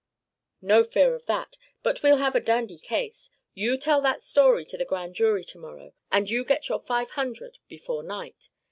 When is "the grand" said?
4.75-5.13